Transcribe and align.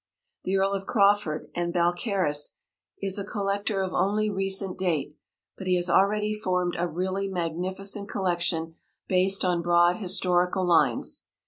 The 0.45 0.57
Earl 0.57 0.71
of 0.71 0.87
Crawford 0.87 1.51
and 1.53 1.71
Balcarres 1.71 2.53
is 3.03 3.19
a 3.19 3.23
collector 3.23 3.81
of 3.81 3.93
only 3.93 4.31
recent 4.31 4.79
date, 4.79 5.15
but 5.59 5.67
he 5.67 5.75
has 5.75 5.91
already 5.91 6.33
formed 6.33 6.73
a 6.79 6.87
really 6.87 7.27
magnificent 7.27 8.09
collection 8.09 8.73
based 9.07 9.45
on 9.45 9.61
broad 9.61 9.97
historical 9.97 10.65
lines. 10.65 11.25